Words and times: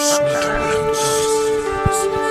Netherlands. 0.00 2.29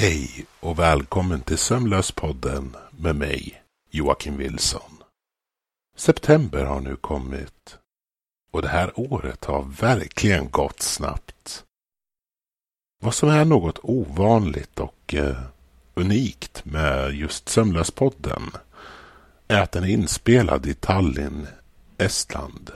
Hej 0.00 0.46
och 0.60 0.78
välkommen 0.78 1.40
till 1.40 1.58
Sömnlöspodden 1.58 2.76
med 2.90 3.16
mig, 3.16 3.62
Joakim 3.90 4.36
Wilson. 4.36 5.02
September 5.96 6.64
har 6.64 6.80
nu 6.80 6.96
kommit 6.96 7.78
och 8.50 8.62
det 8.62 8.68
här 8.68 9.00
året 9.00 9.44
har 9.44 9.62
verkligen 9.62 10.50
gått 10.50 10.82
snabbt. 10.82 11.64
Vad 13.02 13.14
som 13.14 13.28
är 13.28 13.44
något 13.44 13.78
ovanligt 13.82 14.80
och 14.80 15.14
eh, 15.14 15.42
unikt 15.94 16.64
med 16.64 17.14
just 17.14 17.48
Sömnlöspodden 17.48 18.42
är 19.48 19.62
att 19.62 19.72
den 19.72 19.84
är 19.84 19.88
inspelad 19.88 20.66
i 20.66 20.74
Tallinn, 20.74 21.46
Estland. 21.98 22.70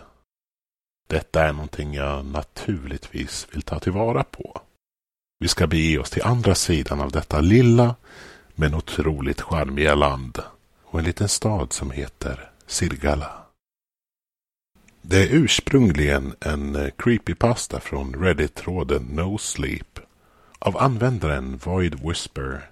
Detta 1.09 1.45
är 1.45 1.53
någonting 1.53 1.95
jag 1.95 2.27
naturligtvis 2.27 3.47
vill 3.53 3.63
ta 3.63 3.79
tillvara 3.79 4.25
på. 4.25 4.61
Vi 5.39 5.49
ska 5.49 5.67
bege 5.67 5.99
oss 5.99 6.11
till 6.11 6.23
andra 6.23 6.55
sidan 6.55 7.01
av 7.01 7.11
detta 7.11 7.41
lilla 7.41 7.95
men 8.55 8.75
otroligt 8.75 9.41
charmiga 9.41 9.95
land 9.95 10.39
och 10.85 10.99
en 10.99 11.05
liten 11.05 11.29
stad 11.29 11.73
som 11.73 11.91
heter 11.91 12.51
Sirgala. 12.67 13.31
Det 15.03 15.23
är 15.23 15.35
ursprungligen 15.35 16.35
en 16.41 16.77
eh, 16.77 16.91
creepypasta 16.99 17.81
från 17.81 18.15
Reddit-tråden 18.15 19.03
No 19.03 19.39
Sleep 19.39 19.99
av 20.59 20.77
användaren 20.77 21.57
Void 21.65 22.01
Whisper 22.05 22.71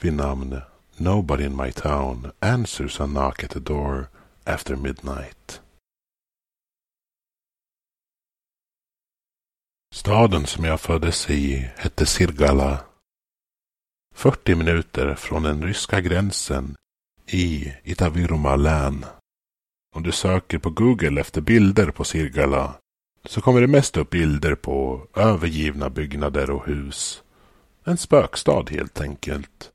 vid 0.00 0.12
namn 0.12 0.60
Nobody 0.96 1.44
in 1.44 1.56
my 1.56 1.72
town 1.72 2.32
answers 2.40 3.00
a 3.00 3.06
knock 3.06 3.44
at 3.44 3.50
the 3.50 3.60
door 3.60 4.08
after 4.44 4.76
midnight. 4.76 5.60
Staden 9.94 10.46
som 10.46 10.64
jag 10.64 10.80
föddes 10.80 11.30
i 11.30 11.70
hette 11.76 12.06
Sirgala. 12.06 12.84
40 14.14 14.54
minuter 14.54 15.14
från 15.14 15.42
den 15.42 15.62
ryska 15.62 16.00
gränsen 16.00 16.76
i 17.26 17.72
Itaviruma 17.84 18.56
län. 18.56 19.04
Om 19.96 20.02
du 20.02 20.12
söker 20.12 20.58
på 20.58 20.70
Google 20.70 21.20
efter 21.20 21.40
bilder 21.40 21.90
på 21.90 22.04
Sirgala 22.04 22.74
så 23.24 23.40
kommer 23.40 23.60
det 23.60 23.66
mest 23.66 23.96
upp 23.96 24.10
bilder 24.10 24.54
på 24.54 25.06
övergivna 25.14 25.90
byggnader 25.90 26.50
och 26.50 26.66
hus. 26.66 27.22
En 27.84 27.96
spökstad 27.96 28.70
helt 28.70 29.00
enkelt. 29.00 29.70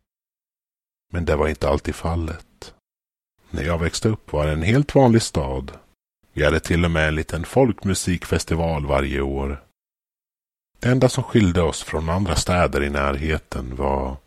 Men 1.13 1.25
det 1.25 1.35
var 1.35 1.47
inte 1.47 1.69
alltid 1.69 1.95
fallet. 1.95 2.73
När 3.49 3.63
jag 3.63 3.79
växte 3.79 4.09
upp 4.09 4.33
var 4.33 4.45
det 4.45 4.51
en 4.51 4.63
helt 4.63 4.95
vanlig 4.95 5.21
stad. 5.21 5.71
Vi 6.33 6.45
hade 6.45 6.59
till 6.59 6.85
och 6.85 6.91
med 6.91 7.07
en 7.07 7.15
liten 7.15 7.43
folkmusikfestival 7.43 8.85
varje 8.85 9.21
år. 9.21 9.64
Det 10.79 10.89
enda 10.89 11.09
som 11.09 11.23
skilde 11.23 11.61
oss 11.61 11.83
från 11.83 12.09
andra 12.09 12.35
städer 12.35 12.83
i 12.83 12.89
närheten 12.89 13.75
var 13.75 14.17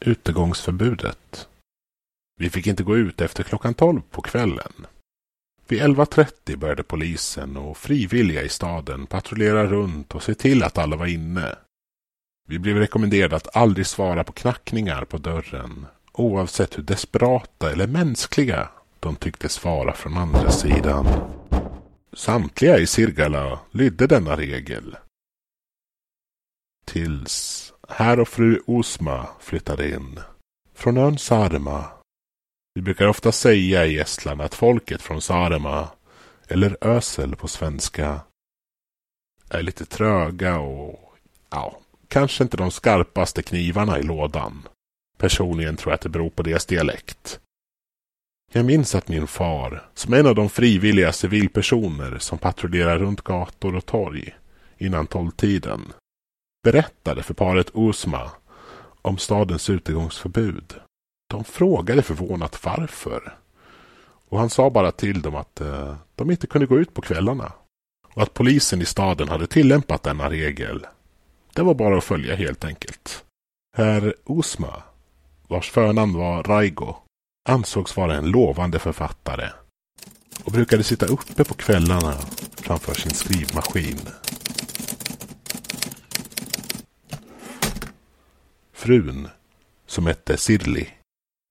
utegångsförbudet. 0.00 1.48
Vi 2.40 2.50
fick 2.50 2.66
inte 2.66 2.82
gå 2.82 2.96
ut 2.96 3.20
efter 3.20 3.42
klockan 3.42 3.74
tolv 3.74 4.00
på 4.10 4.22
kvällen. 4.22 4.86
Vid 5.68 5.82
11.30 5.82 6.56
började 6.56 6.82
polisen 6.82 7.56
och 7.56 7.76
frivilliga 7.76 8.42
i 8.42 8.48
staden 8.48 9.06
patrullera 9.06 9.66
runt 9.66 10.14
och 10.14 10.22
se 10.22 10.34
till 10.34 10.62
att 10.62 10.78
alla 10.78 10.96
var 10.96 11.06
inne. 11.06 11.56
Vi 12.48 12.58
blev 12.58 12.76
rekommenderade 12.76 13.36
att 13.36 13.56
aldrig 13.56 13.86
svara 13.86 14.24
på 14.24 14.32
knackningar 14.32 15.04
på 15.04 15.18
dörren, 15.18 15.86
oavsett 16.12 16.78
hur 16.78 16.82
desperata 16.82 17.72
eller 17.72 17.86
mänskliga 17.86 18.68
de 19.00 19.16
tycktes 19.16 19.64
vara 19.64 19.92
från 19.92 20.16
andra 20.16 20.50
sidan. 20.50 21.06
Samtliga 22.12 22.78
i 22.78 22.86
Sirgala 22.86 23.60
lydde 23.70 24.06
denna 24.06 24.36
regel 24.36 24.96
tills 26.86 27.72
herr 27.88 28.20
och 28.20 28.28
fru 28.28 28.60
Osma 28.66 29.28
flyttade 29.40 29.90
in. 29.90 30.20
Från 30.74 30.96
ön 30.96 31.18
Sarma. 31.18 31.84
Vi 32.74 32.82
brukar 32.82 33.06
ofta 33.06 33.32
säga 33.32 33.86
i 33.86 33.98
Estland 33.98 34.42
att 34.42 34.54
folket 34.54 35.02
från 35.02 35.22
Sarma, 35.22 35.88
eller 36.48 36.76
Ösel 36.80 37.36
på 37.36 37.48
svenska, 37.48 38.20
är 39.50 39.62
lite 39.62 39.84
tröga 39.84 40.58
och 40.58 41.14
ja, 41.50 41.80
kanske 42.08 42.44
inte 42.44 42.56
de 42.56 42.70
skarpaste 42.70 43.42
knivarna 43.42 43.98
i 43.98 44.02
lådan. 44.02 44.68
Personligen 45.18 45.76
tror 45.76 45.90
jag 45.90 45.94
att 45.94 46.00
det 46.00 46.08
beror 46.08 46.30
på 46.30 46.42
deras 46.42 46.66
dialekt. 46.66 47.40
Jag 48.52 48.64
minns 48.64 48.94
att 48.94 49.08
min 49.08 49.26
far, 49.26 49.88
som 49.94 50.14
en 50.14 50.26
av 50.26 50.34
de 50.34 50.48
frivilliga 50.48 51.12
civilpersoner 51.12 52.18
som 52.18 52.38
patrullerar 52.38 52.98
runt 52.98 53.22
gator 53.22 53.76
och 53.76 53.86
torg 53.86 54.36
innan 54.78 55.06
tolvtiden, 55.06 55.92
berättade 56.66 57.22
för 57.22 57.34
paret 57.34 57.70
Usma 57.74 58.30
om 59.02 59.18
stadens 59.18 59.70
utegångsförbud. 59.70 60.74
De 61.30 61.44
frågade 61.44 62.02
förvånat 62.02 62.64
varför. 62.64 63.38
Och 64.28 64.38
han 64.38 64.50
sa 64.50 64.70
bara 64.70 64.92
till 64.92 65.22
dem 65.22 65.34
att 65.34 65.60
eh, 65.60 65.96
de 66.14 66.30
inte 66.30 66.46
kunde 66.46 66.66
gå 66.66 66.78
ut 66.78 66.94
på 66.94 67.02
kvällarna. 67.02 67.52
Och 68.14 68.22
att 68.22 68.34
polisen 68.34 68.82
i 68.82 68.84
staden 68.84 69.28
hade 69.28 69.46
tillämpat 69.46 70.02
denna 70.02 70.30
regel. 70.30 70.86
Det 71.54 71.62
var 71.62 71.74
bara 71.74 71.98
att 71.98 72.04
följa 72.04 72.36
helt 72.36 72.64
enkelt. 72.64 73.24
Herr 73.76 74.14
Usma, 74.24 74.82
vars 75.48 75.70
förnamn 75.70 76.18
var 76.18 76.42
Raigo, 76.42 76.94
ansågs 77.48 77.96
vara 77.96 78.14
en 78.14 78.30
lovande 78.30 78.78
författare 78.78 79.50
och 80.44 80.52
brukade 80.52 80.82
sitta 80.82 81.06
uppe 81.06 81.44
på 81.44 81.54
kvällarna 81.54 82.12
framför 82.56 82.94
sin 82.94 83.14
skrivmaskin 83.14 83.98
Frun, 88.86 89.28
som 89.86 90.06
hette 90.06 90.36
Sirli, 90.36 90.88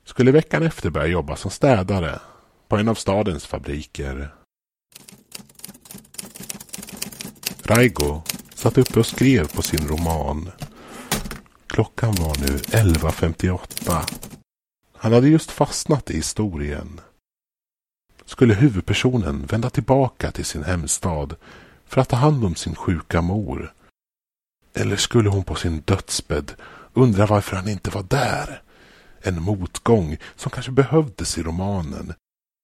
skulle 0.04 0.32
veckan 0.32 0.64
efter 0.64 0.90
börja 0.90 1.08
jobba 1.08 1.36
som 1.36 1.52
städare 1.52 2.20
på 2.68 2.78
en 2.78 2.88
av 2.88 2.96
stadens 2.96 3.46
fabriker. 3.46 4.36
Raigo 7.64 8.22
satt 8.54 8.78
uppe 8.78 9.00
och 9.00 9.06
skrev 9.06 9.56
på 9.56 9.62
sin 9.62 9.88
roman. 9.88 10.52
Klockan 11.68 12.16
var 12.16 12.38
nu 12.40 12.58
11.58. 12.58 14.10
Han 14.98 15.14
hade 15.14 15.30
just 15.30 15.52
fastnat 15.52 16.12
i 16.12 16.16
historien. 16.16 17.02
Skulle 18.26 18.54
huvudpersonen 18.54 19.46
vända 19.46 19.70
tillbaka 19.70 20.32
till 20.32 20.46
sin 20.46 20.64
hemstad 20.64 21.36
för 21.86 22.02
att 22.02 22.10
ta 22.10 22.16
hand 22.16 22.46
om 22.46 22.56
sin 22.56 22.76
sjuka 22.76 23.22
mor? 23.22 23.74
Eller 24.74 24.96
skulle 24.96 25.30
hon 25.30 25.44
på 25.44 25.56
sin 25.56 25.82
dödsbädd 25.86 26.56
Undrar 26.96 27.28
varför 27.28 27.56
han 27.56 27.68
inte 27.68 27.90
var 27.90 28.04
där. 28.04 28.62
En 29.22 29.42
motgång 29.42 30.18
som 30.36 30.52
kanske 30.52 30.72
behövdes 30.72 31.38
i 31.38 31.44
romanen. 31.44 32.14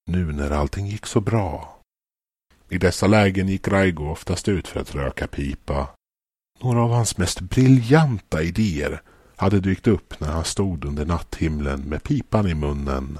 Nu 0.06 0.32
när 0.32 0.50
allting 0.50 0.86
gick 0.86 1.06
så 1.06 1.20
bra. 1.20 1.78
I 2.68 2.78
dessa 2.78 3.06
lägen 3.06 3.48
gick 3.48 3.68
Raigo 3.68 4.10
oftast 4.10 4.48
ut 4.48 4.68
för 4.68 4.80
att 4.80 4.94
röka 4.94 5.26
pipa. 5.26 5.88
Några 6.60 6.82
av 6.82 6.90
hans 6.90 7.18
mest 7.18 7.40
briljanta 7.40 8.42
idéer 8.42 9.02
hade 9.36 9.60
dykt 9.60 9.86
upp 9.86 10.20
när 10.20 10.28
han 10.28 10.44
stod 10.44 10.84
under 10.84 11.06
natthimlen 11.06 11.80
med 11.80 12.02
pipan 12.02 12.48
i 12.48 12.54
munnen. 12.54 13.18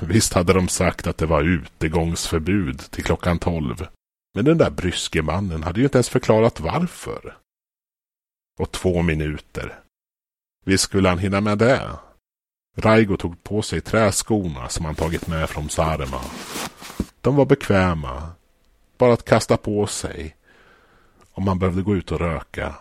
Visst 0.00 0.32
hade 0.32 0.52
de 0.52 0.68
sagt 0.68 1.06
att 1.06 1.18
det 1.18 1.26
var 1.26 1.42
utegångsförbud 1.42 2.78
till 2.78 3.04
klockan 3.04 3.38
tolv. 3.38 3.86
Men 4.34 4.44
den 4.44 4.58
där 4.58 4.70
bryske 4.70 5.22
mannen 5.22 5.62
hade 5.62 5.80
ju 5.80 5.84
inte 5.84 5.98
ens 5.98 6.08
förklarat 6.08 6.60
varför. 6.60 7.36
Och 8.58 8.72
två 8.72 9.02
minuter. 9.02 9.81
Visst 10.64 10.84
skulle 10.84 11.08
han 11.08 11.18
hinna 11.18 11.40
med 11.40 11.58
det. 11.58 11.90
Raigo 12.76 13.16
tog 13.16 13.44
på 13.44 13.62
sig 13.62 13.80
träskorna 13.80 14.68
som 14.68 14.84
han 14.84 14.94
tagit 14.94 15.26
med 15.26 15.50
från 15.50 15.68
Sarma. 15.68 16.20
De 17.20 17.36
var 17.36 17.44
bekväma. 17.44 18.28
Bara 18.98 19.12
att 19.12 19.24
kasta 19.24 19.56
på 19.56 19.86
sig. 19.86 20.36
Om 21.32 21.44
man 21.44 21.58
behövde 21.58 21.82
gå 21.82 21.96
ut 21.96 22.12
och 22.12 22.20
röka. 22.20 22.74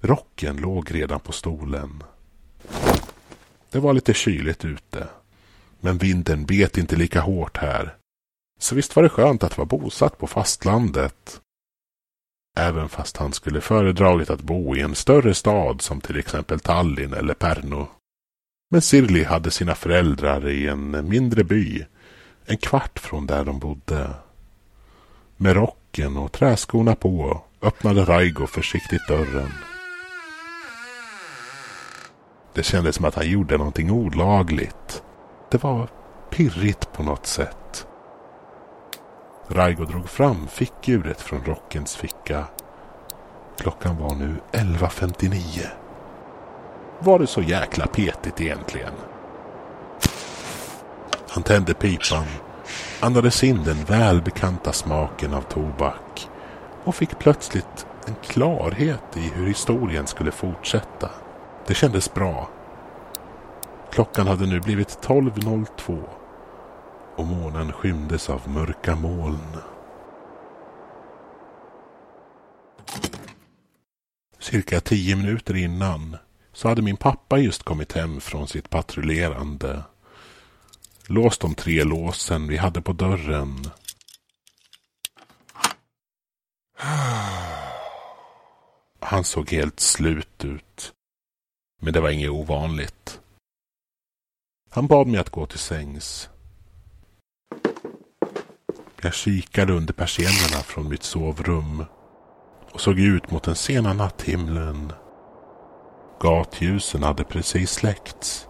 Rocken 0.00 0.56
låg 0.56 0.94
redan 0.94 1.20
på 1.20 1.32
stolen. 1.32 2.02
Det 3.70 3.78
var 3.78 3.92
lite 3.92 4.14
kyligt 4.14 4.64
ute. 4.64 5.08
Men 5.80 5.98
vinden 5.98 6.46
bet 6.46 6.78
inte 6.78 6.96
lika 6.96 7.20
hårt 7.20 7.56
här. 7.56 7.96
Så 8.58 8.74
visst 8.74 8.96
var 8.96 9.02
det 9.02 9.08
skönt 9.08 9.42
att 9.42 9.58
vara 9.58 9.66
bosatt 9.66 10.18
på 10.18 10.26
fastlandet. 10.26 11.40
Även 12.60 12.88
fast 12.88 13.16
han 13.16 13.32
skulle 13.32 13.60
föredragit 13.60 14.30
att 14.30 14.40
bo 14.42 14.76
i 14.76 14.80
en 14.80 14.94
större 14.94 15.34
stad 15.34 15.82
som 15.82 16.00
till 16.00 16.18
exempel 16.18 16.60
Tallinn 16.60 17.14
eller 17.14 17.34
Pärnu. 17.34 17.86
Men 18.70 18.82
Sirli 18.82 19.24
hade 19.24 19.50
sina 19.50 19.74
föräldrar 19.74 20.48
i 20.48 20.68
en 20.68 21.08
mindre 21.08 21.44
by, 21.44 21.84
en 22.44 22.56
kvart 22.56 22.98
från 22.98 23.26
där 23.26 23.44
de 23.44 23.58
bodde. 23.58 24.10
Med 25.36 25.56
rocken 25.56 26.16
och 26.16 26.32
träskorna 26.32 26.94
på 26.94 27.42
öppnade 27.62 28.04
Raigo 28.04 28.46
försiktigt 28.46 29.08
dörren. 29.08 29.52
Det 32.54 32.62
kändes 32.62 32.96
som 32.96 33.04
att 33.04 33.14
han 33.14 33.30
gjorde 33.30 33.56
någonting 33.56 33.90
olagligt. 33.90 35.02
Det 35.50 35.62
var 35.62 35.88
pirrigt 36.30 36.92
på 36.92 37.02
något 37.02 37.26
sätt. 37.26 37.86
Raigo 39.48 39.84
drog 39.84 40.08
fram 40.08 40.48
fickuret 40.48 41.20
från 41.20 41.44
rockens 41.44 41.96
ficka. 41.96 42.09
Klockan 43.58 43.96
var 43.96 44.14
nu 44.14 44.36
11.59. 44.52 45.66
Var 46.98 47.18
det 47.18 47.26
så 47.26 47.42
jäkla 47.42 47.86
petigt 47.86 48.40
egentligen? 48.40 48.92
Han 51.28 51.42
tände 51.42 51.74
pipan, 51.74 52.24
andades 53.00 53.44
in 53.44 53.64
den 53.64 53.84
välbekanta 53.84 54.72
smaken 54.72 55.34
av 55.34 55.42
tobak 55.42 56.28
och 56.84 56.94
fick 56.94 57.18
plötsligt 57.18 57.86
en 58.06 58.14
klarhet 58.22 59.16
i 59.16 59.30
hur 59.34 59.46
historien 59.46 60.06
skulle 60.06 60.30
fortsätta. 60.30 61.10
Det 61.66 61.74
kändes 61.74 62.14
bra. 62.14 62.48
Klockan 63.90 64.26
hade 64.26 64.46
nu 64.46 64.60
blivit 64.60 64.98
12.02 65.06 66.02
och 67.16 67.26
månen 67.26 67.72
skymdes 67.72 68.30
av 68.30 68.40
mörka 68.48 68.96
moln. 68.96 69.56
Cirka 74.40 74.80
tio 74.80 75.16
minuter 75.16 75.56
innan 75.56 76.16
så 76.52 76.68
hade 76.68 76.82
min 76.82 76.96
pappa 76.96 77.38
just 77.38 77.62
kommit 77.62 77.92
hem 77.92 78.20
från 78.20 78.48
sitt 78.48 78.70
patrullerande. 78.70 79.84
Låst 81.06 81.40
de 81.40 81.54
tre 81.54 81.84
låsen 81.84 82.48
vi 82.48 82.56
hade 82.56 82.82
på 82.82 82.92
dörren. 82.92 83.70
Han 89.00 89.24
såg 89.24 89.50
helt 89.50 89.80
slut 89.80 90.44
ut. 90.44 90.92
Men 91.82 91.92
det 91.92 92.00
var 92.00 92.10
inget 92.10 92.30
ovanligt. 92.30 93.20
Han 94.70 94.86
bad 94.86 95.06
mig 95.06 95.20
att 95.20 95.30
gå 95.30 95.46
till 95.46 95.58
sängs. 95.58 96.28
Jag 99.02 99.14
kikade 99.14 99.72
under 99.72 99.92
persiennerna 99.92 100.62
från 100.62 100.88
mitt 100.88 101.02
sovrum 101.02 101.84
och 102.72 102.80
såg 102.80 102.98
ut 102.98 103.30
mot 103.30 103.42
den 103.42 103.54
sena 103.54 103.92
natthimlen. 103.92 104.92
Gatljusen 106.20 107.02
hade 107.02 107.24
precis 107.24 107.70
släckts. 107.70 108.48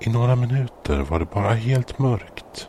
I 0.00 0.10
några 0.10 0.36
minuter 0.36 0.98
var 0.98 1.18
det 1.18 1.24
bara 1.24 1.54
helt 1.54 1.98
mörkt. 1.98 2.68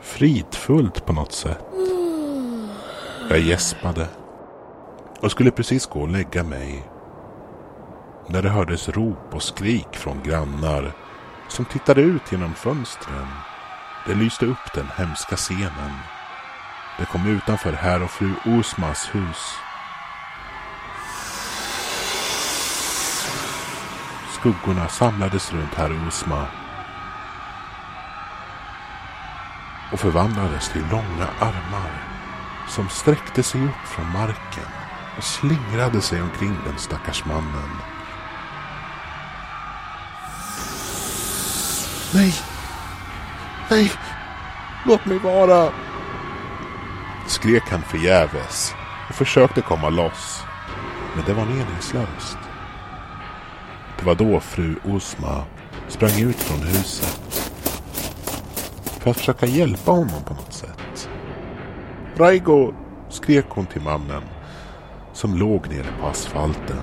Fridfullt 0.00 1.06
på 1.06 1.12
något 1.12 1.32
sätt. 1.32 1.64
Jag 3.30 3.38
gäspade 3.38 4.08
och 5.20 5.30
skulle 5.30 5.50
precis 5.50 5.86
gå 5.86 6.00
och 6.00 6.08
lägga 6.08 6.44
mig 6.44 6.84
när 8.28 8.42
det 8.42 8.48
hördes 8.48 8.88
rop 8.88 9.34
och 9.34 9.42
skrik 9.42 9.96
från 9.96 10.22
grannar 10.22 10.92
som 11.48 11.64
tittade 11.64 12.00
ut 12.00 12.32
genom 12.32 12.54
fönstren. 12.54 13.26
Det 14.06 14.14
lyste 14.14 14.46
upp 14.46 14.74
den 14.74 14.86
hemska 14.96 15.36
scenen. 15.36 16.13
Det 16.98 17.04
kom 17.04 17.26
utanför 17.26 17.72
herr 17.72 18.02
och 18.02 18.10
fru 18.10 18.34
Osmas 18.44 19.14
hus. 19.14 19.58
Skuggorna 24.40 24.88
samlades 24.88 25.52
runt 25.52 25.74
herr 25.74 26.08
Osma 26.08 26.46
och 29.92 30.00
förvandlades 30.00 30.68
till 30.68 30.84
långa 30.90 31.28
armar 31.40 31.90
som 32.68 32.88
sträckte 32.88 33.42
sig 33.42 33.64
upp 33.64 33.88
från 33.88 34.12
marken 34.12 34.70
och 35.16 35.24
slingrade 35.24 36.00
sig 36.00 36.22
omkring 36.22 36.56
den 36.66 36.78
stackars 36.78 37.24
mannen. 37.24 37.70
Nej! 42.14 42.34
Nej! 43.70 43.92
Låt 44.84 45.06
mig 45.06 45.18
vara! 45.18 45.72
Skrek 47.26 47.62
han 47.70 47.82
förgäves 47.82 48.74
och 49.08 49.14
försökte 49.14 49.60
komma 49.60 49.88
loss. 49.88 50.42
Men 51.16 51.24
det 51.24 51.34
var 51.34 51.44
meningslöst. 51.44 52.38
Det 53.98 54.04
var 54.06 54.14
då 54.14 54.40
fru 54.40 54.76
Osma 54.84 55.44
sprang 55.88 56.20
ut 56.20 56.36
från 56.36 56.66
huset. 56.66 57.20
För 59.00 59.10
att 59.10 59.16
försöka 59.16 59.46
hjälpa 59.46 59.90
honom 59.90 60.22
på 60.26 60.34
något 60.34 60.52
sätt. 60.52 61.08
Raigo! 62.16 62.74
skrek 63.08 63.46
hon 63.48 63.66
till 63.66 63.82
mannen 63.82 64.22
som 65.12 65.36
låg 65.36 65.68
nere 65.68 65.86
på 66.00 66.06
asfalten. 66.06 66.80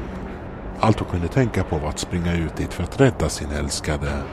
Allt 0.79 0.99
hon 0.99 1.09
kunde 1.09 1.27
tänka 1.27 1.63
på 1.63 1.77
var 1.77 1.89
att 1.89 1.99
springa 1.99 2.33
ut 2.33 2.55
dit 2.55 2.73
för 2.73 2.83
att 2.83 2.99
rädda 2.99 3.29
sin 3.29 3.51
älskade. 3.51 4.23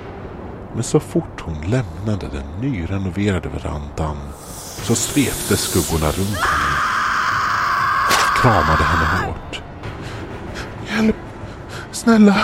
Men 0.74 0.82
så 0.82 1.00
fort 1.00 1.40
hon 1.40 1.60
lämnade 1.60 2.28
den 2.28 2.60
nyrenoverade 2.60 3.48
verandan 3.48 4.16
så 4.82 4.94
svepte 4.94 5.56
skuggorna 5.56 6.06
runt 6.06 6.36
henne. 6.36 6.78
Kramade 8.42 8.84
henne 8.84 9.26
hårt. 9.26 9.62
Hjälp! 10.90 11.16
Snälla! 11.92 12.36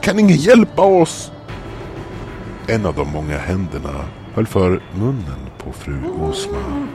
Kan 0.00 0.18
ingen 0.18 0.36
hjälpa 0.36 0.82
oss? 0.82 1.32
En 2.66 2.86
av 2.86 2.94
de 2.94 3.08
många 3.12 3.38
händerna 3.38 4.04
höll 4.34 4.46
för 4.46 4.82
munnen 4.94 5.50
på 5.58 5.72
fru 5.72 6.04
Osma 6.04 6.88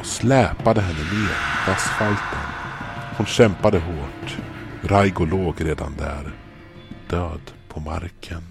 och 0.00 0.06
släpade 0.06 0.80
henne 0.80 0.98
ner 0.98 1.64
på 1.66 1.72
asfalten. 1.72 2.38
Hon 3.16 3.26
kämpade 3.26 3.78
hårt. 3.78 4.36
Raigo 4.82 5.24
låg 5.24 5.64
redan 5.64 5.94
där, 5.98 6.32
död 7.08 7.50
på 7.68 7.80
marken. 7.80 8.42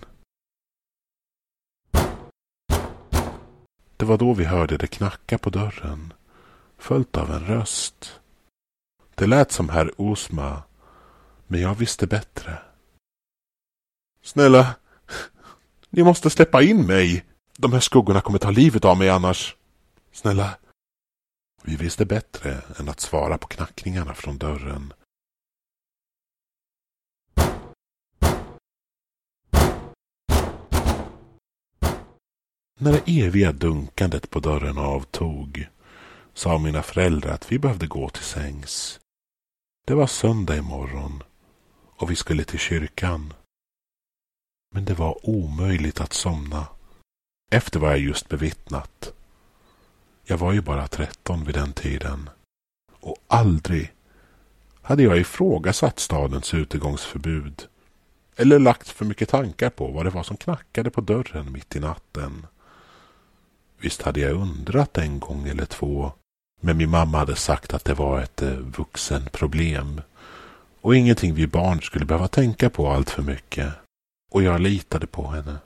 Det 4.03 4.07
var 4.07 4.17
då 4.17 4.33
vi 4.33 4.45
hörde 4.45 4.77
det 4.77 4.87
knacka 4.87 5.37
på 5.37 5.49
dörren, 5.49 6.13
följt 6.77 7.17
av 7.17 7.31
en 7.31 7.45
röst. 7.45 8.19
Det 9.15 9.27
lät 9.27 9.51
som 9.51 9.69
herr 9.69 10.01
Osma, 10.01 10.63
men 11.47 11.61
jag 11.61 11.75
visste 11.75 12.07
bättre. 12.07 12.57
Snälla, 14.21 14.75
ni 15.89 16.03
måste 16.03 16.29
släppa 16.29 16.61
in 16.61 16.85
mig. 16.85 17.25
De 17.57 17.73
här 17.73 17.79
skuggorna 17.79 18.21
kommer 18.21 18.39
ta 18.39 18.51
livet 18.51 18.85
av 18.85 18.97
mig 18.97 19.09
annars. 19.09 19.55
Snälla. 20.11 20.57
Vi 21.63 21.75
visste 21.75 22.05
bättre 22.05 22.61
än 22.79 22.89
att 22.89 22.99
svara 22.99 23.37
på 23.37 23.47
knackningarna 23.47 24.13
från 24.13 24.37
dörren. 24.37 24.93
När 32.83 32.91
det 32.91 33.21
eviga 33.21 33.51
dunkandet 33.51 34.29
på 34.29 34.39
dörren 34.39 34.77
avtog 34.77 35.67
sa 36.33 36.57
mina 36.57 36.83
föräldrar 36.83 37.33
att 37.33 37.51
vi 37.51 37.59
behövde 37.59 37.87
gå 37.87 38.09
till 38.09 38.23
sängs. 38.23 38.99
Det 39.87 39.93
var 39.93 40.07
söndag 40.07 40.57
imorgon 40.57 41.23
och 41.97 42.11
vi 42.11 42.15
skulle 42.15 42.43
till 42.43 42.59
kyrkan. 42.59 43.33
Men 44.75 44.85
det 44.85 44.93
var 44.93 45.29
omöjligt 45.29 46.01
att 46.01 46.13
somna 46.13 46.67
efter 47.51 47.79
vad 47.79 47.91
jag 47.91 47.99
just 47.99 48.29
bevittnat. 48.29 49.13
Jag 50.23 50.37
var 50.37 50.51
ju 50.51 50.61
bara 50.61 50.87
tretton 50.87 51.43
vid 51.43 51.55
den 51.55 51.73
tiden 51.73 52.29
och 52.99 53.17
aldrig 53.27 53.93
hade 54.81 55.03
jag 55.03 55.19
ifrågasatt 55.19 55.99
stadens 55.99 56.53
utegångsförbud 56.53 57.67
eller 58.35 58.59
lagt 58.59 58.89
för 58.89 59.05
mycket 59.05 59.29
tankar 59.29 59.69
på 59.69 59.87
vad 59.87 60.05
det 60.05 60.09
var 60.09 60.23
som 60.23 60.37
knackade 60.37 60.89
på 60.89 61.01
dörren 61.01 61.51
mitt 61.51 61.75
i 61.75 61.79
natten. 61.79 62.47
Visst 63.83 64.01
hade 64.01 64.19
jag 64.19 64.31
undrat 64.31 64.97
en 64.97 65.19
gång 65.19 65.47
eller 65.47 65.65
två, 65.65 66.11
men 66.61 66.77
min 66.77 66.89
mamma 66.89 67.17
hade 67.17 67.35
sagt 67.35 67.73
att 67.73 67.85
det 67.85 67.93
var 67.93 68.21
ett 68.21 68.41
eh, 68.41 68.49
vuxenproblem 68.49 70.01
och 70.81 70.95
ingenting 70.95 71.33
vi 71.33 71.47
barn 71.47 71.81
skulle 71.81 72.05
behöva 72.05 72.27
tänka 72.27 72.69
på 72.69 72.89
allt 72.89 73.09
för 73.09 73.21
mycket. 73.21 73.73
Och 74.31 74.43
jag 74.43 74.61
litade 74.61 75.07
på 75.07 75.27
henne. 75.27 75.57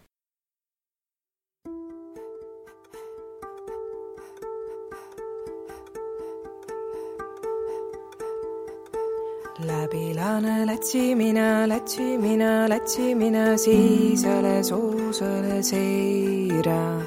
läbi 9.60 10.14
laane 10.14 10.66
lätsimine, 10.66 11.68
lätsimine, 11.68 12.68
lätsimine, 12.68 13.58
siis 13.58 14.26
alles 14.26 14.72
uusale 14.72 15.64
seira 15.64 17.02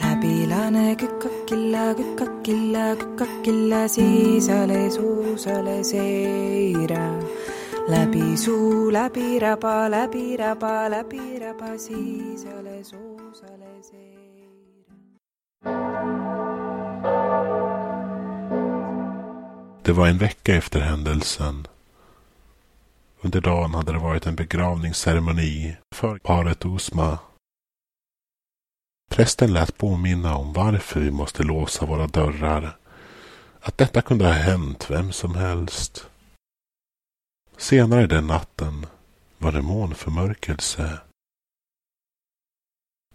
läbi 0.00 0.46
lääne 0.46 0.94
kükakilla, 0.94 1.94
kükakilla, 1.94 2.96
kükakilla, 2.96 3.88
siis 3.88 4.48
ole 4.48 4.90
suus, 4.90 5.46
ole 5.46 5.84
seira. 5.84 7.06
läbi 7.88 8.36
suu, 8.36 8.92
läbi 8.92 9.38
raba, 9.38 9.90
läbi 9.90 10.36
raba, 10.36 10.90
läbi 10.90 11.38
raba, 11.38 11.78
siis 11.78 12.46
ole 12.58 12.84
suus, 12.84 13.42
ole 13.42 13.82
seira. 13.82 14.06
Det 19.84 19.92
var 19.92 20.06
en 20.08 20.18
vecka 20.18 20.54
efter 20.54 20.80
händelsen. 20.80 21.66
Under 23.20 23.40
dagen 23.40 23.74
hade 23.74 23.92
det 23.92 23.98
varit 23.98 24.26
en 24.26 24.34
begravningsceremoni 24.34 25.76
för 25.94 26.18
paret 26.18 26.64
Osma. 26.64 27.18
Prästen 29.08 29.52
lät 29.52 29.78
påminna 29.78 30.36
om 30.36 30.52
varför 30.52 31.00
vi 31.00 31.10
måste 31.10 31.42
låsa 31.42 31.86
våra 31.86 32.06
dörrar. 32.06 32.76
Att 33.60 33.78
detta 33.78 34.02
kunde 34.02 34.24
ha 34.24 34.32
hänt 34.32 34.90
vem 34.90 35.12
som 35.12 35.34
helst. 35.34 36.06
Senare 37.56 38.06
den 38.06 38.26
natten 38.26 38.86
var 39.38 39.52
det 39.52 39.62
månförmörkelse. 39.62 40.98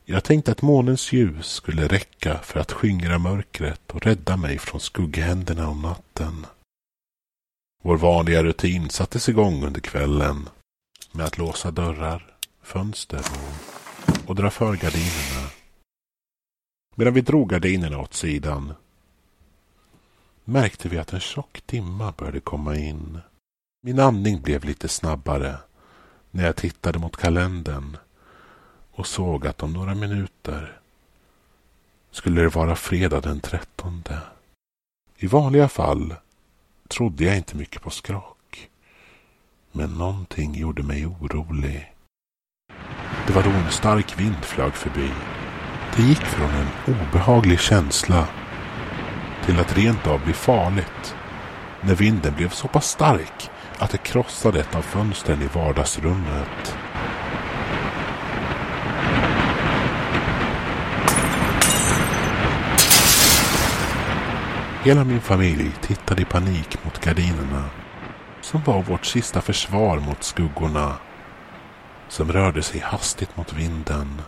Jag 0.05 0.24
tänkte 0.24 0.51
att 0.51 0.62
månens 0.62 1.12
ljus 1.12 1.48
skulle 1.48 1.88
räcka 1.88 2.38
för 2.38 2.60
att 2.60 2.71
skingra 2.71 3.17
mörkret 3.17 3.91
och 3.91 4.05
rädda 4.05 4.38
mig 4.38 4.57
från 4.57 4.81
skugghänderna 4.81 5.69
om 5.69 5.81
natten. 5.81 6.45
Vår 7.83 7.98
vanliga 7.98 8.43
rutin 8.43 8.89
sattes 8.89 9.29
igång 9.29 9.63
under 9.63 9.81
kvällen 9.81 10.50
med 11.12 11.25
att 11.25 11.38
låsa 11.38 11.71
dörrar, 11.71 12.36
fönster 12.62 13.19
och, 13.19 14.29
och 14.29 14.36
dra 14.36 14.50
för 14.50 14.75
gardinerna. 14.75 15.60
Medan 16.95 17.13
vi 17.13 17.21
drog 17.21 17.50
gardinerna 17.50 18.00
åt 18.00 18.13
sidan 18.13 18.74
märkte 20.45 20.89
vi 20.89 20.98
att 20.98 21.13
en 21.13 21.19
tjock 21.19 21.63
dimma 21.65 22.13
började 22.17 22.39
komma 22.39 22.75
in. 22.75 23.19
Min 23.81 24.00
andning 24.00 24.41
blev 24.41 24.65
lite 24.65 24.88
snabbare 24.88 25.57
när 26.31 26.45
jag 26.45 26.55
tittade 26.55 27.00
mot 27.00 27.17
kalendern 27.17 27.98
och 28.91 29.07
såg 29.07 29.48
att 29.48 29.63
om 29.63 29.74
några 29.74 29.95
minuter 29.95 30.79
skulle 32.12 32.41
det 32.41 32.50
vara 32.50 32.75
fredag 32.75 33.21
den 33.21 33.39
trettonde. 33.39 34.19
I 35.17 35.27
vanliga 35.27 35.69
fall 35.69 36.15
trodde 36.88 37.24
jag 37.24 37.38
inte 37.38 37.57
mycket 37.57 37.81
på 37.81 37.89
skrock. 37.89 38.69
Men 39.71 39.93
någonting 39.93 40.55
gjorde 40.55 40.83
mig 40.83 41.05
orolig. 41.05 41.93
Det 43.27 43.33
var 43.33 43.43
då 43.43 43.50
en 43.50 43.71
stark 43.71 44.19
vind 44.19 44.43
flög 44.45 44.74
förbi. 44.74 45.12
Det 45.95 46.03
gick 46.03 46.21
från 46.25 46.50
en 46.50 46.95
obehaglig 46.95 47.60
känsla 47.60 48.27
till 49.45 49.60
att 49.60 49.77
rent 49.77 50.07
av 50.07 50.24
bli 50.24 50.33
farligt 50.33 51.15
när 51.81 51.95
vinden 51.95 52.33
blev 52.36 52.50
så 52.50 52.67
pass 52.67 52.89
stark 52.89 53.50
att 53.79 53.91
det 53.91 53.98
krossade 53.98 54.60
ett 54.60 54.75
av 54.75 54.81
fönstren 54.81 55.41
i 55.41 55.48
vardagsrummet. 55.53 56.77
Hela 64.83 65.03
min 65.03 65.21
familj 65.21 65.71
tittade 65.81 66.21
i 66.21 66.25
panik 66.25 66.83
mot 66.83 67.05
gardinerna 67.05 67.69
som 68.41 68.62
var 68.65 68.81
vårt 68.81 69.05
sista 69.05 69.41
försvar 69.41 70.00
mot 70.00 70.24
skuggorna 70.24 70.93
som 72.07 72.31
rörde 72.31 72.62
sig 72.62 72.79
hastigt 72.79 73.38
mot 73.38 73.53
vinden. 73.53 74.21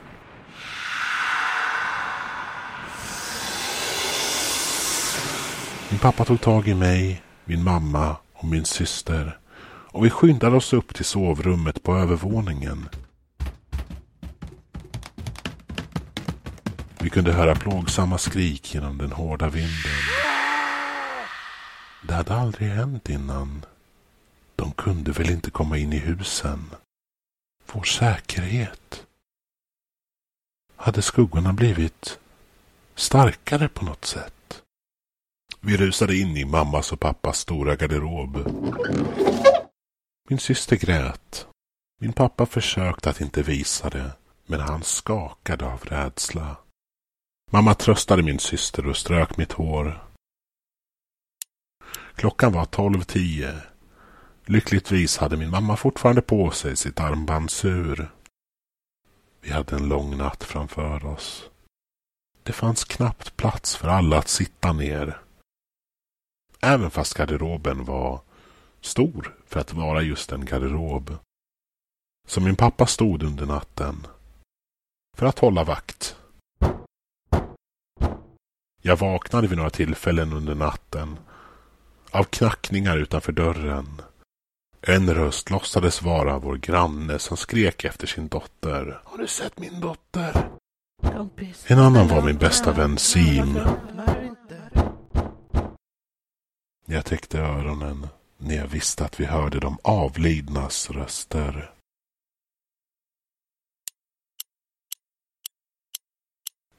Min 5.93 5.99
pappa 5.99 6.25
tog 6.25 6.41
tag 6.41 6.67
i 6.67 6.73
mig, 6.73 7.23
min 7.45 7.63
mamma 7.63 8.17
och 8.33 8.45
min 8.45 8.65
syster 8.65 9.39
och 9.91 10.05
vi 10.05 10.09
skyndade 10.09 10.55
oss 10.55 10.73
upp 10.73 10.95
till 10.95 11.05
sovrummet 11.05 11.83
på 11.83 11.95
övervåningen. 11.95 12.89
Vi 16.99 17.09
kunde 17.09 17.33
höra 17.33 17.55
plågsamma 17.55 18.17
skrik 18.17 18.75
genom 18.75 18.97
den 18.97 19.11
hårda 19.11 19.49
vinden. 19.49 19.93
Det 22.07 22.13
hade 22.13 22.35
aldrig 22.35 22.69
hänt 22.69 23.09
innan. 23.09 23.65
De 24.55 24.71
kunde 24.71 25.11
väl 25.11 25.29
inte 25.29 25.51
komma 25.51 25.77
in 25.77 25.93
i 25.93 25.99
husen? 25.99 26.69
Vår 27.73 27.83
säkerhet. 27.83 29.05
Hade 30.75 31.01
skuggorna 31.01 31.53
blivit 31.53 32.19
starkare 32.95 33.67
på 33.67 33.85
något 33.85 34.05
sätt? 34.05 34.42
Vi 35.65 35.77
rusade 35.77 36.15
in 36.15 36.37
i 36.37 36.45
mammas 36.45 36.91
och 36.91 36.99
pappas 36.99 37.39
stora 37.39 37.75
garderob. 37.75 38.37
Min 40.29 40.39
syster 40.39 40.75
grät. 40.75 41.47
Min 42.01 42.13
pappa 42.13 42.45
försökte 42.45 43.09
att 43.09 43.21
inte 43.21 43.43
visa 43.43 43.89
det, 43.89 44.11
men 44.45 44.59
han 44.59 44.83
skakade 44.83 45.65
av 45.65 45.83
rädsla. 45.83 46.57
Mamma 47.51 47.73
tröstade 47.73 48.23
min 48.23 48.39
syster 48.39 48.87
och 48.87 48.97
strök 48.97 49.37
mitt 49.37 49.51
hår. 49.51 50.03
Klockan 52.15 52.53
var 52.53 52.65
tolv 52.65 53.01
tio. 53.01 53.53
Lyckligtvis 54.45 55.17
hade 55.17 55.37
min 55.37 55.49
mamma 55.49 55.77
fortfarande 55.77 56.21
på 56.21 56.51
sig 56.51 56.75
sitt 56.75 56.99
armbandsur. 56.99 58.11
Vi 59.41 59.51
hade 59.51 59.75
en 59.75 59.89
lång 59.89 60.17
natt 60.17 60.43
framför 60.43 61.05
oss. 61.05 61.49
Det 62.43 62.53
fanns 62.53 62.83
knappt 62.83 63.37
plats 63.37 63.75
för 63.75 63.87
alla 63.87 64.17
att 64.17 64.27
sitta 64.27 64.73
ner. 64.73 65.22
Även 66.65 66.91
fast 66.91 67.13
garderoben 67.13 67.85
var 67.85 68.21
stor 68.81 69.35
för 69.45 69.59
att 69.59 69.73
vara 69.73 70.01
just 70.01 70.31
en 70.31 70.45
garderob. 70.45 71.17
Så 72.27 72.41
min 72.41 72.55
pappa 72.55 72.85
stod 72.85 73.23
under 73.23 73.45
natten. 73.45 74.07
För 75.17 75.25
att 75.25 75.39
hålla 75.39 75.63
vakt. 75.63 76.15
Jag 78.81 78.97
vaknade 78.97 79.47
vid 79.47 79.57
några 79.57 79.69
tillfällen 79.69 80.33
under 80.33 80.55
natten 80.55 81.17
av 82.11 82.23
knackningar 82.23 82.97
utanför 82.97 83.31
dörren. 83.31 84.01
En 84.81 85.13
röst 85.13 85.49
låtsades 85.49 86.01
vara 86.01 86.39
vår 86.39 86.57
granne 86.57 87.19
som 87.19 87.37
skrek 87.37 87.83
efter 87.83 88.07
sin 88.07 88.27
dotter. 88.27 89.01
Har 89.03 89.17
du 89.17 89.27
sett 89.27 89.59
min 89.59 89.79
dotter? 89.79 90.49
En 91.67 91.79
annan 91.79 92.07
var 92.07 92.21
min 92.21 92.37
bästa 92.37 92.71
vän 92.71 92.97
Sim. 92.97 93.59
Jag 96.93 97.05
täckte 97.05 97.39
öronen 97.39 98.07
när 98.37 98.55
jag 98.55 98.67
visste 98.67 99.05
att 99.05 99.19
vi 99.19 99.25
hörde 99.25 99.59
de 99.59 99.77
avlidnas 99.83 100.89
röster. 100.89 101.71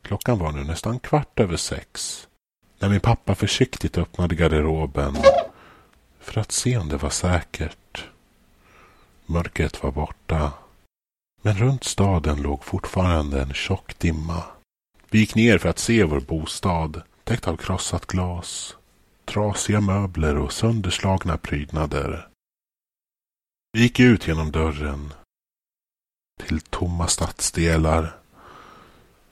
Klockan 0.02 0.38
var 0.38 0.52
nu 0.52 0.64
nästan 0.64 0.98
kvart 1.00 1.40
över 1.40 1.56
sex 1.56 2.28
när 2.78 2.88
min 2.88 3.00
pappa 3.00 3.34
försiktigt 3.34 3.98
öppnade 3.98 4.34
garderoben 4.34 5.16
för 6.20 6.40
att 6.40 6.52
se 6.52 6.76
om 6.76 6.88
det 6.88 6.96
var 6.96 7.10
säkert. 7.10 8.08
Mörkret 9.26 9.82
var 9.82 9.92
borta. 9.92 10.52
Men 11.42 11.58
runt 11.58 11.84
staden 11.84 12.42
låg 12.42 12.64
fortfarande 12.64 13.42
en 13.42 13.54
tjock 13.54 13.98
dimma. 13.98 14.42
Vi 15.10 15.18
gick 15.18 15.34
ner 15.34 15.58
för 15.58 15.68
att 15.68 15.78
se 15.78 16.04
vår 16.04 16.20
bostad, 16.20 17.02
täckt 17.24 17.48
av 17.48 17.56
krossat 17.56 18.06
glas, 18.06 18.76
trasiga 19.24 19.80
möbler 19.80 20.36
och 20.36 20.52
sönderslagna 20.52 21.38
prydnader. 21.38 22.28
Vi 23.72 23.80
gick 23.80 24.00
ut 24.00 24.28
genom 24.28 24.50
dörren 24.52 25.12
till 26.42 26.60
tomma 26.60 27.08
stadsdelar 27.08 28.16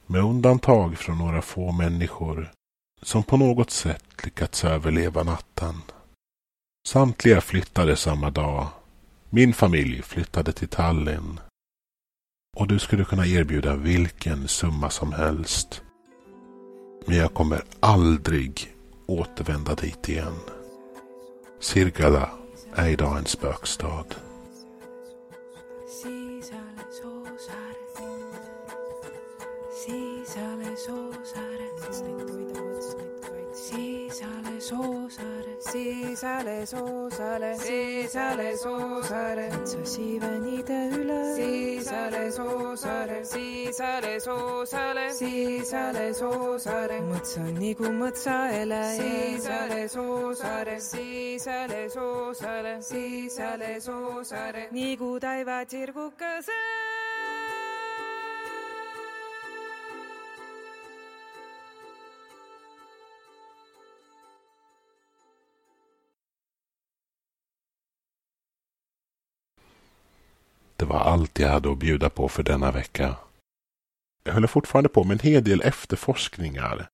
med 0.06 0.24
undantag 0.24 0.98
från 0.98 1.18
några 1.18 1.42
få 1.42 1.72
människor 1.72 2.52
som 3.02 3.22
på 3.22 3.36
något 3.36 3.70
sätt 3.70 4.24
lyckats 4.24 4.64
överleva 4.64 5.22
natten. 5.22 5.74
Samtliga 6.88 7.40
flyttade 7.40 7.96
samma 7.96 8.30
dag. 8.30 8.68
Min 9.30 9.54
familj 9.54 10.02
flyttade 10.02 10.52
till 10.52 10.68
Tallinn. 10.68 11.40
Och 12.56 12.66
du 12.66 12.78
skulle 12.78 13.04
kunna 13.04 13.26
erbjuda 13.26 13.76
vilken 13.76 14.48
summa 14.48 14.90
som 14.90 15.12
helst. 15.12 15.82
Men 17.06 17.16
jag 17.16 17.34
kommer 17.34 17.62
aldrig 17.80 18.74
återvända 19.20 19.74
dit 19.74 20.08
igen. 20.08 20.40
Sirgala 21.60 22.30
är 22.74 22.88
idag 22.88 23.18
en 23.18 23.26
spökstad. 23.26 24.14
siis 29.84 30.36
alles 30.36 30.88
Oosaares, 30.88 32.04
siis 33.52 34.22
alles 34.22 34.72
Oosaares, 34.72 35.51
si 35.72 36.14
sale, 36.14 36.66
so 36.66 37.08
sale, 37.08 37.56
si 37.56 38.06
sale, 38.06 38.56
so 38.58 39.02
sale, 39.02 39.48
sasi 39.64 40.18
venide 40.18 40.90
üle, 40.92 41.34
si 41.34 41.80
sale, 41.82 42.30
so 42.30 42.76
sale, 42.76 43.24
si 43.24 43.72
sale, 43.72 44.20
so 44.20 44.66
sale, 44.66 45.10
si 45.12 45.64
sale, 45.64 46.12
so 46.12 46.58
sale, 46.58 47.00
mõtsa 47.08 47.46
nagu 47.56 47.88
mõtsa 47.88 48.36
ele, 48.60 48.82
si 49.00 49.40
sale, 49.40 49.88
so 49.88 50.34
sale, 50.34 50.78
si 50.78 51.38
sale, 51.40 51.88
so 51.88 52.34
sale, 52.34 52.76
si 52.82 53.30
sale, 53.30 53.80
so 53.80 54.20
sale, 54.22 54.68
nagu 54.76 55.16
taeva 55.24 55.64
tirgukese. 55.64 57.01
Allt 71.12 71.38
jag 71.38 71.48
hade 71.48 71.72
att 71.72 71.78
bjuda 71.78 72.10
på 72.10 72.28
för 72.28 72.42
denna 72.42 72.72
vecka. 72.72 73.16
Jag 74.24 74.34
håller 74.34 74.48
fortfarande 74.48 74.88
på 74.88 75.04
med 75.04 75.14
en 75.14 75.32
hel 75.32 75.44
del 75.44 75.60
efterforskningar 75.60 76.88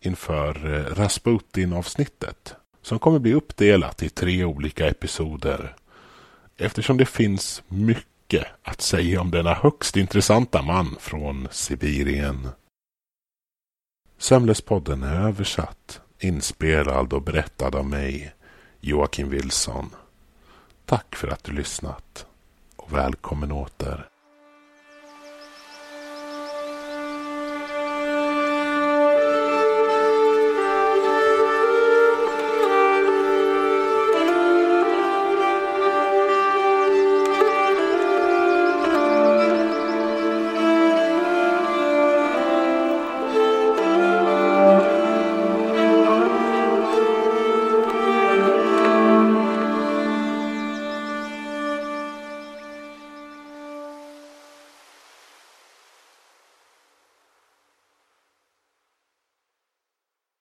inför 0.00 0.74
eh, 0.74 0.94
Rasputin-avsnittet 0.94 2.54
som 2.82 2.98
kommer 2.98 3.18
bli 3.18 3.34
uppdelat 3.34 4.02
i 4.02 4.08
tre 4.08 4.44
olika 4.44 4.88
episoder 4.88 5.76
eftersom 6.56 6.96
det 6.96 7.06
finns 7.06 7.62
mycket 7.68 8.46
att 8.62 8.80
säga 8.80 9.20
om 9.20 9.30
denna 9.30 9.54
högst 9.54 9.96
intressanta 9.96 10.62
man 10.62 10.96
från 11.00 11.48
Sibirien. 11.50 12.48
Sömlespodden 14.18 15.02
är 15.02 15.26
översatt, 15.28 16.00
inspelad 16.18 17.12
och 17.12 17.22
berättad 17.22 17.74
av 17.74 17.86
mig, 17.86 18.34
Joakim 18.80 19.30
Wilson. 19.30 19.90
Tack 20.84 21.16
för 21.16 21.28
att 21.28 21.44
du 21.44 21.52
lyssnat 21.52 22.26
och 22.84 22.94
välkommen 22.94 23.52
åter. 23.52 24.13